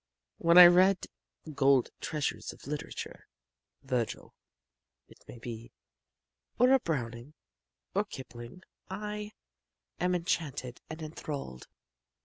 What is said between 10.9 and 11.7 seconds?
enthralled.